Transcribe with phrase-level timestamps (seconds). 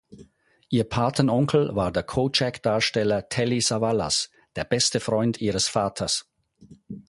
[0.69, 6.25] Ihr Patenonkel war der "Kojak"-Darsteller Telly Savalas, der beste Freund ihres Vaters.